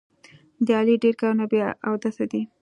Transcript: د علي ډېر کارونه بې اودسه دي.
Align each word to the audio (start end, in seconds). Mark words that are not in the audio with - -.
د 0.65 0.67
علي 0.79 0.95
ډېر 1.03 1.15
کارونه 1.21 1.45
بې 1.51 1.59
اودسه 1.87 2.25
دي. 2.31 2.41